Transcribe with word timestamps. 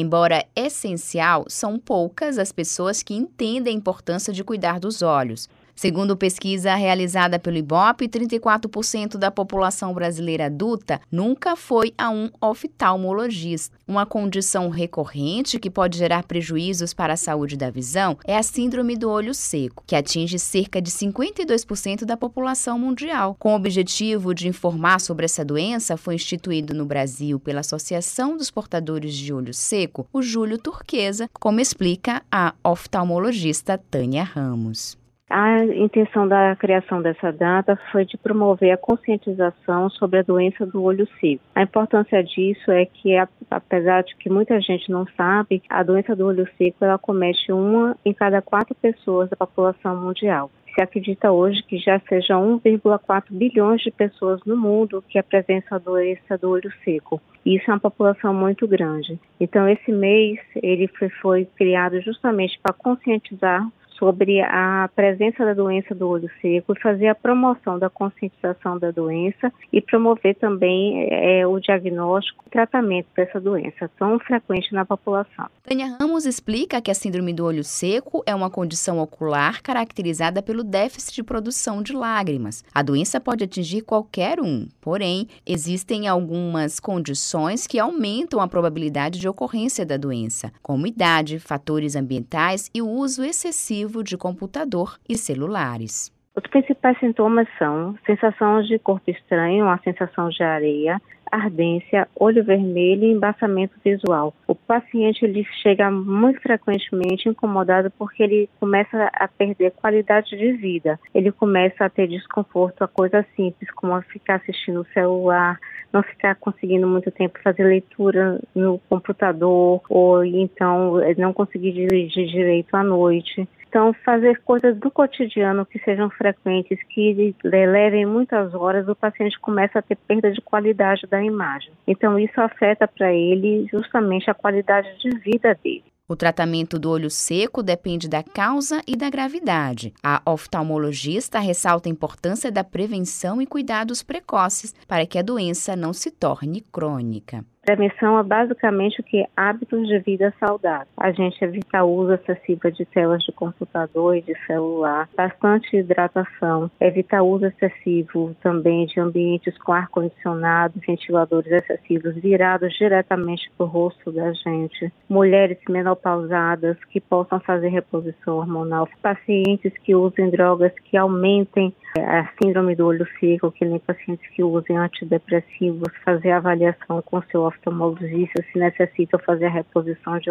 Embora 0.00 0.46
essencial, 0.54 1.44
são 1.48 1.76
poucas 1.76 2.38
as 2.38 2.52
pessoas 2.52 3.02
que 3.02 3.14
entendem 3.14 3.74
a 3.74 3.76
importância 3.76 4.32
de 4.32 4.44
cuidar 4.44 4.78
dos 4.78 5.02
olhos. 5.02 5.48
Segundo 5.78 6.16
pesquisa 6.16 6.74
realizada 6.74 7.38
pelo 7.38 7.56
IBOP, 7.56 8.08
34% 8.08 9.16
da 9.16 9.30
população 9.30 9.94
brasileira 9.94 10.46
adulta 10.46 11.00
nunca 11.08 11.54
foi 11.54 11.94
a 11.96 12.10
um 12.10 12.28
oftalmologista. 12.40 13.78
Uma 13.86 14.04
condição 14.04 14.70
recorrente 14.70 15.56
que 15.60 15.70
pode 15.70 15.96
gerar 15.96 16.24
prejuízos 16.24 16.92
para 16.92 17.12
a 17.12 17.16
saúde 17.16 17.56
da 17.56 17.70
visão 17.70 18.18
é 18.26 18.36
a 18.36 18.42
síndrome 18.42 18.96
do 18.96 19.08
olho 19.08 19.32
seco, 19.32 19.84
que 19.86 19.94
atinge 19.94 20.36
cerca 20.36 20.82
de 20.82 20.90
52% 20.90 22.04
da 22.04 22.16
população 22.16 22.76
mundial. 22.76 23.36
Com 23.38 23.52
o 23.52 23.56
objetivo 23.56 24.34
de 24.34 24.48
informar 24.48 25.00
sobre 25.00 25.26
essa 25.26 25.44
doença, 25.44 25.96
foi 25.96 26.16
instituído 26.16 26.74
no 26.74 26.86
Brasil 26.86 27.38
pela 27.38 27.60
Associação 27.60 28.36
dos 28.36 28.50
Portadores 28.50 29.14
de 29.14 29.32
Olho 29.32 29.54
Seco, 29.54 30.08
o 30.12 30.22
Júlio 30.22 30.58
Turquesa, 30.58 31.30
como 31.34 31.60
explica 31.60 32.20
a 32.32 32.52
oftalmologista 32.64 33.78
Tânia 33.78 34.24
Ramos. 34.24 34.98
A 35.30 35.62
intenção 35.62 36.26
da 36.26 36.56
criação 36.56 37.02
dessa 37.02 37.30
data 37.30 37.78
foi 37.92 38.06
de 38.06 38.16
promover 38.16 38.72
a 38.72 38.78
conscientização 38.78 39.90
sobre 39.90 40.20
a 40.20 40.22
doença 40.22 40.64
do 40.64 40.82
olho 40.82 41.06
seco. 41.20 41.42
A 41.54 41.62
importância 41.62 42.24
disso 42.24 42.70
é 42.70 42.86
que, 42.86 43.14
apesar 43.50 44.02
de 44.04 44.16
que 44.16 44.30
muita 44.30 44.58
gente 44.58 44.90
não 44.90 45.06
sabe, 45.16 45.62
a 45.68 45.82
doença 45.82 46.16
do 46.16 46.24
olho 46.24 46.48
seco 46.56 46.82
ela 46.82 46.96
comete 46.96 47.52
uma 47.52 47.94
em 48.06 48.14
cada 48.14 48.40
quatro 48.40 48.74
pessoas 48.74 49.28
da 49.28 49.36
população 49.36 50.00
mundial. 50.00 50.50
Se 50.74 50.80
acredita 50.80 51.30
hoje 51.30 51.62
que 51.62 51.76
já 51.76 52.00
seja 52.08 52.34
1,4 52.34 53.24
bilhões 53.30 53.82
de 53.82 53.90
pessoas 53.90 54.40
no 54.46 54.56
mundo 54.56 55.04
que 55.08 55.18
apresentam 55.18 55.76
a 55.76 55.80
doença 55.80 56.38
do 56.38 56.50
olho 56.50 56.72
seco. 56.84 57.20
Isso 57.44 57.70
é 57.70 57.74
uma 57.74 57.80
população 57.80 58.32
muito 58.32 58.66
grande. 58.66 59.18
Então, 59.40 59.68
esse 59.68 59.90
mês 59.90 60.38
ele 60.62 60.86
foi, 60.88 61.08
foi 61.08 61.44
criado 61.56 62.00
justamente 62.00 62.58
para 62.62 62.72
conscientizar 62.72 63.66
sobre 63.98 64.40
a 64.40 64.88
presença 64.94 65.44
da 65.44 65.52
doença 65.52 65.94
do 65.94 66.08
olho 66.08 66.30
seco 66.40 66.72
e 66.72 66.80
fazer 66.80 67.08
a 67.08 67.14
promoção 67.14 67.78
da 67.78 67.90
conscientização 67.90 68.78
da 68.78 68.90
doença 68.90 69.52
e 69.72 69.80
promover 69.80 70.36
também 70.36 71.08
é, 71.10 71.46
o 71.46 71.58
diagnóstico 71.58 72.44
e 72.46 72.50
tratamento 72.50 73.08
dessa 73.14 73.40
doença 73.40 73.90
tão 73.98 74.18
frequente 74.20 74.72
na 74.72 74.84
população. 74.84 75.46
Tânia 75.64 75.96
Ramos 75.98 76.24
explica 76.24 76.80
que 76.80 76.90
a 76.90 76.94
síndrome 76.94 77.32
do 77.32 77.44
olho 77.44 77.64
seco 77.64 78.22
é 78.24 78.34
uma 78.34 78.50
condição 78.50 78.98
ocular 78.98 79.62
caracterizada 79.62 80.42
pelo 80.42 80.62
déficit 80.62 81.16
de 81.16 81.22
produção 81.22 81.82
de 81.82 81.92
lágrimas. 81.92 82.64
A 82.74 82.82
doença 82.82 83.20
pode 83.20 83.44
atingir 83.44 83.82
qualquer 83.82 84.40
um, 84.40 84.68
porém, 84.80 85.26
existem 85.46 86.06
algumas 86.06 86.78
condições 86.78 87.66
que 87.66 87.78
aumentam 87.78 88.40
a 88.40 88.48
probabilidade 88.48 89.18
de 89.18 89.28
ocorrência 89.28 89.84
da 89.84 89.96
doença, 89.96 90.52
como 90.62 90.86
idade, 90.86 91.38
fatores 91.38 91.96
ambientais 91.96 92.70
e 92.72 92.80
o 92.80 92.88
uso 92.88 93.24
excessivo 93.24 93.87
de 94.02 94.16
computador 94.16 94.98
e 95.08 95.16
celulares. 95.16 96.12
Os 96.38 96.46
principais 96.50 96.96
sintomas 97.00 97.48
são 97.58 97.98
sensação 98.06 98.62
de 98.62 98.78
corpo 98.78 99.10
estranho, 99.10 99.68
a 99.68 99.76
sensação 99.78 100.28
de 100.28 100.40
areia, 100.40 101.00
ardência, 101.30 102.08
olho 102.14 102.44
vermelho 102.44 103.04
e 103.04 103.12
embaçamento 103.12 103.74
visual. 103.84 104.32
O 104.46 104.54
paciente 104.54 105.24
ele 105.24 105.44
chega 105.62 105.90
muito 105.90 106.40
frequentemente 106.40 107.28
incomodado 107.28 107.90
porque 107.98 108.22
ele 108.22 108.48
começa 108.60 109.10
a 109.12 109.26
perder 109.26 109.72
qualidade 109.72 110.30
de 110.36 110.52
vida. 110.52 110.98
Ele 111.14 111.32
começa 111.32 111.84
a 111.84 111.90
ter 111.90 112.06
desconforto 112.06 112.82
a 112.82 112.88
coisas 112.88 113.26
simples, 113.34 113.70
como 113.72 114.00
ficar 114.02 114.36
assistindo 114.36 114.82
o 114.82 114.92
celular, 114.94 115.58
não 115.92 116.02
ficar 116.02 116.34
conseguindo 116.36 116.86
muito 116.86 117.10
tempo 117.10 117.38
fazer 117.42 117.64
leitura 117.64 118.40
no 118.54 118.78
computador, 118.88 119.80
ou 119.88 120.24
então 120.24 120.94
não 121.16 121.32
conseguir 121.32 121.72
dirigir 121.72 122.26
direito 122.26 122.74
à 122.74 122.84
noite. 122.84 123.48
Então, 123.68 123.92
fazer 124.04 124.40
coisas 124.44 124.76
do 124.78 124.90
cotidiano 124.90 125.66
que 125.66 125.78
sejam 125.80 126.08
frequentes, 126.08 126.78
que 126.88 127.34
levem 127.44 128.06
muitas 128.06 128.54
horas, 128.54 128.88
o 128.88 128.96
paciente 128.96 129.38
começa 129.38 129.78
a 129.78 129.82
ter 129.82 129.96
perda 129.96 130.32
de 130.32 130.40
qualidade 130.40 131.06
da 131.06 131.22
imagem. 131.22 131.72
Então, 131.86 132.18
isso 132.18 132.40
afeta 132.40 132.88
para 132.88 133.12
ele 133.12 133.66
justamente 133.70 134.30
a 134.30 134.34
qualidade 134.34 134.88
de 134.98 135.10
vida 135.18 135.54
dele. 135.62 135.84
O 136.10 136.16
tratamento 136.16 136.78
do 136.78 136.90
olho 136.90 137.10
seco 137.10 137.62
depende 137.62 138.08
da 138.08 138.22
causa 138.22 138.80
e 138.88 138.96
da 138.96 139.10
gravidade. 139.10 139.92
A 140.02 140.22
oftalmologista 140.24 141.38
ressalta 141.38 141.86
a 141.86 141.92
importância 141.92 142.50
da 142.50 142.64
prevenção 142.64 143.42
e 143.42 143.46
cuidados 143.46 144.02
precoces 144.02 144.74
para 144.88 145.04
que 145.06 145.18
a 145.18 145.22
doença 145.22 145.76
não 145.76 145.92
se 145.92 146.10
torne 146.10 146.62
crônica. 146.72 147.44
Prevenção 147.60 148.18
é 148.18 148.22
basicamente 148.22 148.98
o 148.98 149.04
que 149.04 149.26
hábitos 149.36 149.86
de 149.86 149.98
vida 149.98 150.32
saudável. 150.40 150.88
A 151.00 151.12
gente 151.12 151.42
evita 151.44 151.84
o 151.84 151.94
uso 151.94 152.14
excessivo 152.14 152.72
de 152.72 152.84
telas 152.84 153.22
de 153.22 153.30
computador 153.30 154.16
e 154.16 154.22
de 154.22 154.34
celular, 154.46 155.08
bastante 155.16 155.76
hidratação, 155.76 156.68
evita 156.80 157.22
o 157.22 157.28
uso 157.28 157.46
excessivo 157.46 158.34
também 158.42 158.84
de 158.86 158.98
ambientes 158.98 159.56
com 159.58 159.72
ar 159.72 159.88
condicionado, 159.88 160.80
ventiladores 160.84 161.52
excessivos 161.52 162.16
virados 162.16 162.76
diretamente 162.76 163.48
para 163.56 163.64
o 163.64 163.68
rosto 163.68 164.10
da 164.10 164.32
gente, 164.32 164.92
mulheres 165.08 165.58
menopausadas 165.68 166.76
que 166.90 167.00
possam 167.00 167.38
fazer 167.40 167.68
reposição 167.68 168.38
hormonal, 168.38 168.88
pacientes 169.00 169.72
que 169.84 169.94
usem 169.94 170.30
drogas 170.30 170.72
que 170.84 170.96
aumentem 170.96 171.72
a 171.96 172.28
síndrome 172.40 172.74
do 172.74 172.86
olho 172.86 173.06
seco, 173.18 173.52
que 173.52 173.64
nem 173.64 173.78
pacientes 173.78 174.28
que 174.30 174.42
usem 174.42 174.76
antidepressivos, 174.76 175.92
fazer 176.04 176.32
avaliação 176.32 177.02
com 177.02 177.22
seu 177.22 177.42
oftalmologista 177.42 178.44
se 178.52 178.58
necessita 178.58 179.18
fazer 179.18 179.46
a 179.46 179.50
reposição 179.50 180.18
de 180.18 180.30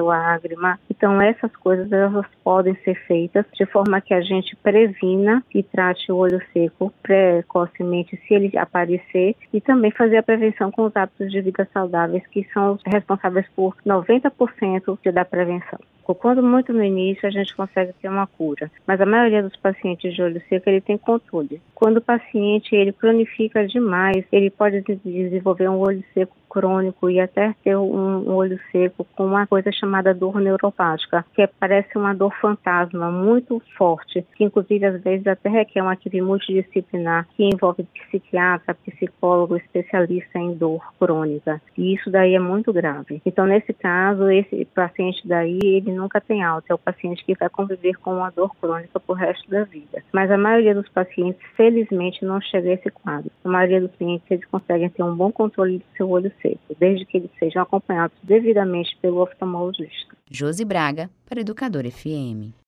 lágrima. 0.57 0.79
Então, 0.90 1.22
essas 1.22 1.56
coisas 1.56 1.91
elas 1.91 2.25
podem 2.44 2.75
ser 2.84 2.95
feitas 3.06 3.45
de 3.53 3.66
forma 3.66 4.01
que 4.01 4.13
a 4.13 4.22
gente 4.22 4.56
previna 4.56 5.44
e 5.53 5.62
trate 5.62 6.12
o 6.12 6.18
olho 6.18 6.41
seco 6.51 6.91
precocemente 7.01 8.19
se 8.28 8.34
ele 8.34 8.57
aparecer 8.57 9.35
e 9.53 9.62
também 9.62 9.91
fazer 9.91 10.17
a 10.17 10.23
prevenção 10.23 10.72
com 10.72 10.85
os 10.85 10.96
hábitos 10.96 11.31
de 11.31 11.41
vida 11.41 11.67
saudáveis 11.72 12.25
que 12.28 12.44
são 12.53 12.79
responsáveis 12.85 13.46
por 13.56 13.75
90% 13.85 15.12
da 15.12 15.23
prevenção. 15.23 15.79
Quando 16.16 16.41
muito 16.41 16.72
no 16.72 16.84
início 16.84 17.28
a 17.28 17.31
gente 17.31 17.56
consegue 17.56 17.91
ter 18.01 18.07
uma 18.07 18.25
cura, 18.25 18.72
mas 18.85 19.01
a 19.01 19.06
maioria 19.06 19.44
dos 19.44 19.56
pacientes 19.57 20.13
de 20.13 20.22
olho 20.22 20.41
seco 20.47 20.69
ele 20.69 20.79
tem 20.79 20.97
controle. 20.97 21.62
Quando 21.75 21.97
o 21.97 22.01
paciente 22.01 22.73
ele 22.73 22.94
cronifica 22.94 23.67
demais, 23.67 24.25
ele 24.31 24.50
pode 24.50 24.81
desenvolver 25.03 25.69
um 25.69 25.79
olho 25.79 26.03
seco 26.13 26.35
crônico 26.50 27.09
e 27.09 27.19
até 27.19 27.53
ter 27.63 27.75
um, 27.78 28.29
olho 28.34 28.59
seco 28.72 29.06
com 29.16 29.25
uma 29.25 29.46
coisa 29.46 29.72
chamada 29.72 30.13
dor 30.13 30.40
neuropática, 30.47 31.25
que 31.34 31.46
parece 31.59 31.97
uma 31.97 32.13
dor 32.13 32.34
fantasma 32.40 33.12
muito 33.12 33.62
forte, 33.78 34.25
que 34.35 34.44
inclusive 34.44 34.85
às 34.85 35.02
vezes 35.02 35.28
até 35.28 35.50
requer 35.50 35.81
uma 35.81 35.94
equipe 35.94 36.22
multidisciplinar 36.22 37.28
que 37.35 37.44
envolve 37.44 37.84
psiquiatra, 37.84 38.74
psicólogo, 38.74 39.58
especialista 39.58 40.40
em 40.40 40.53
dor 40.53 40.81
crônica. 41.00 41.62
E 41.78 41.94
isso 41.94 42.09
daí 42.09 42.35
é 42.35 42.40
muito 42.40 42.72
grave. 42.74 43.22
Então, 43.25 43.46
nesse 43.46 43.74
caso, 43.74 44.30
esse 44.30 44.66
paciente 44.66 45.28
daí, 45.28 45.59
ele 45.63 45.91
nunca 45.91 46.22
tem 46.22 46.44
alta, 46.44 46.68
é 46.69 46.75
o 46.75 46.78
paciente 46.78 47.24
que 47.24 47.35
vai 47.35 47.50
conviver 47.50 47.96
com 47.96 48.16
uma 48.16 48.29
dor 48.29 48.56
crônica 48.59 49.00
por 49.00 49.18
resto 49.18 49.50
da 49.50 49.64
vida. 49.64 50.03
Mas 50.12 50.31
a 50.31 50.38
maioria 50.38 50.74
dos 50.74 50.88
pacientes, 50.90 51.41
felizmente, 51.56 52.24
não 52.25 52.41
chega 52.41 52.69
a 52.69 52.74
esse 52.74 52.90
quadro. 52.90 53.31
A 53.44 53.50
maioria 53.50 53.81
dos 53.81 53.91
pacientes, 53.91 54.29
eles 54.29 54.46
conseguem 54.46 54.90
ter 54.90 55.03
um 55.03 55.16
bom 55.16 55.31
controle 55.31 55.79
do 55.79 55.85
seu 55.96 56.09
olho 56.09 56.31
seco, 56.41 56.75
desde 56.79 57.06
que 57.06 57.18
eles 57.18 57.31
sejam 57.40 57.62
acompanhados 57.62 58.18
devidamente 58.24 58.97
pelo 59.02 59.22
oftalmologista. 59.22 60.16
Josi 60.30 60.66
Braga, 60.66 61.10
para 61.26 61.42
Educador 61.42 61.86
FM. 61.86 62.58